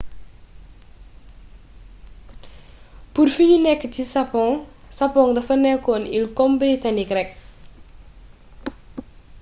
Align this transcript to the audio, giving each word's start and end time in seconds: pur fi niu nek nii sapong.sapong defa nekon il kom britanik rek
pur 3.13 3.27
fi 3.35 3.43
niu 3.49 3.57
nek 3.67 3.81
nii 3.93 4.11
sapong.sapong 4.13 5.31
defa 5.37 5.55
nekon 5.63 6.03
il 6.17 6.25
kom 6.37 6.51
britanik 6.61 7.09
rek 7.17 7.29